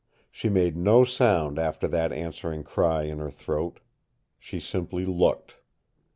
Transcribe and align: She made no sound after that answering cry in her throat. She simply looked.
She 0.31 0.49
made 0.49 0.75
no 0.75 1.03
sound 1.03 1.59
after 1.59 1.87
that 1.89 2.11
answering 2.11 2.63
cry 2.63 3.03
in 3.03 3.19
her 3.19 3.29
throat. 3.29 3.79
She 4.39 4.59
simply 4.59 5.05
looked. 5.05 5.57